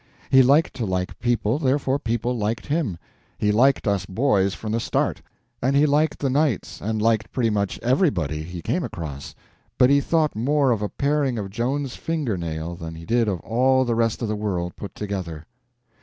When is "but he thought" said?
9.77-10.35